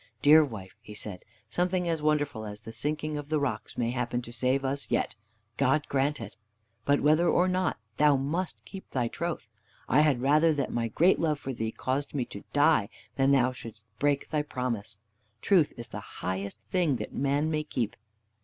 "Dear 0.23 0.43
wife," 0.43 0.75
he 0.81 0.95
said, 0.95 1.23
"something 1.47 1.87
as 1.87 2.01
wonderful 2.01 2.43
as 2.43 2.61
the 2.61 2.73
sinking 2.73 3.19
of 3.19 3.29
the 3.29 3.39
rocks 3.39 3.77
may 3.77 3.91
happen 3.91 4.19
to 4.23 4.33
save 4.33 4.65
us 4.65 4.89
yet. 4.89 5.13
God 5.57 5.85
grant 5.89 6.19
it! 6.19 6.37
But 6.85 7.01
whether 7.01 7.29
or 7.29 7.47
not, 7.47 7.77
thou 7.97 8.15
must 8.15 8.65
keep 8.65 8.89
thy 8.89 9.09
troth. 9.09 9.47
I 9.87 10.01
had 10.01 10.19
rather 10.19 10.53
that 10.55 10.73
my 10.73 10.87
great 10.87 11.19
love 11.19 11.39
for 11.39 11.53
thee 11.53 11.71
caused 11.71 12.15
me 12.15 12.25
to 12.33 12.43
die, 12.51 12.89
than 13.15 13.31
that 13.33 13.43
thou 13.43 13.51
shouldest 13.51 13.85
break 13.99 14.31
thy 14.31 14.41
promise. 14.41 14.97
Truth 15.39 15.71
is 15.77 15.89
the 15.89 15.99
highest 15.99 16.57
thing 16.61 16.95
that 16.95 17.13
man 17.13 17.51
may 17.51 17.63
keep." 17.63 17.95